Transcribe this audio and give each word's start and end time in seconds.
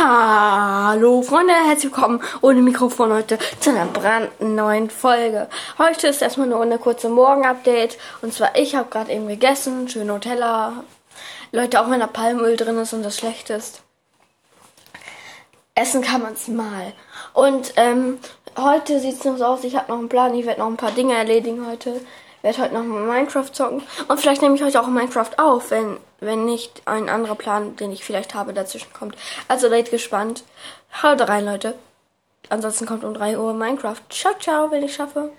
Hallo 0.00 1.22
Freunde, 1.22 1.52
herzlich 1.52 1.92
willkommen 1.92 2.22
ohne 2.40 2.60
Mikrofon 2.60 3.12
heute 3.12 3.36
zu 3.58 3.70
einer 3.70 3.86
brandneuen 3.86 4.90
Folge. 4.90 5.48
Heute 5.76 6.06
ist 6.06 6.22
erstmal 6.22 6.46
nur 6.46 6.62
eine 6.62 6.78
kurze 6.78 7.08
Morgen-Update. 7.08 7.98
Und 8.22 8.32
zwar, 8.32 8.56
ich 8.56 8.76
habe 8.76 8.90
gerade 8.90 9.10
eben 9.10 9.26
gegessen, 9.26 9.88
schön 9.88 10.06
Nutella. 10.06 10.84
Leute, 11.50 11.80
auch 11.80 11.90
wenn 11.90 11.98
da 11.98 12.06
Palmöl 12.06 12.56
drin 12.56 12.78
ist 12.78 12.92
und 12.92 13.02
das 13.02 13.16
schlecht 13.16 13.50
ist. 13.50 13.82
Essen 15.74 16.02
kann 16.02 16.22
man 16.22 16.34
es 16.34 16.46
mal. 16.46 16.92
Und 17.32 17.72
ähm, 17.74 18.18
heute 18.56 19.00
sieht 19.00 19.14
es 19.14 19.24
noch 19.24 19.36
so 19.36 19.46
aus, 19.46 19.64
ich 19.64 19.74
habe 19.74 19.90
noch 19.90 19.98
einen 19.98 20.08
Plan, 20.08 20.32
ich 20.34 20.46
werde 20.46 20.60
noch 20.60 20.68
ein 20.68 20.76
paar 20.76 20.92
Dinge 20.92 21.14
erledigen 21.14 21.66
heute 21.66 22.00
werde 22.42 22.62
heute 22.62 22.74
noch 22.74 22.84
mal 22.84 23.02
Minecraft 23.02 23.50
zocken. 23.52 23.82
Und 24.08 24.20
vielleicht 24.20 24.42
nehme 24.42 24.54
ich 24.54 24.62
heute 24.62 24.80
auch 24.80 24.86
Minecraft 24.86 25.38
auf, 25.38 25.70
wenn, 25.70 25.98
wenn 26.20 26.44
nicht 26.44 26.82
ein 26.86 27.08
anderer 27.08 27.34
Plan, 27.34 27.76
den 27.76 27.92
ich 27.92 28.04
vielleicht 28.04 28.34
habe, 28.34 28.52
dazwischen 28.52 28.92
kommt. 28.92 29.16
Also 29.48 29.68
seid 29.68 29.90
gespannt. 29.90 30.44
Haut 31.02 31.20
rein, 31.28 31.44
Leute. 31.44 31.74
Ansonsten 32.48 32.86
kommt 32.86 33.04
um 33.04 33.14
3 33.14 33.38
Uhr 33.38 33.52
Minecraft. 33.52 34.00
Ciao, 34.08 34.34
ciao, 34.38 34.70
wenn 34.70 34.82
ich 34.82 34.94
schaffe. 34.94 35.30